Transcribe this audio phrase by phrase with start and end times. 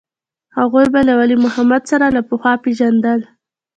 [0.57, 3.19] هغوى به له ولي محمد سره له پخوا پېژندل.